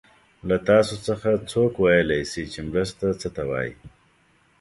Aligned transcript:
له 0.49 0.57
تاسو 0.69 0.95
څخه 1.07 1.29
څوک 1.51 1.71
ویلای 1.83 2.23
شي 2.31 2.43
چې 2.53 2.59
مرسته 2.69 3.05
څه 3.21 3.27
ته 3.35 3.43
وايي؟ 3.49 3.73